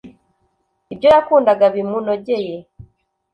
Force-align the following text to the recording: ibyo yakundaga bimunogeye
ibyo 0.93 1.07
yakundaga 1.15 1.65
bimunogeye 1.75 2.55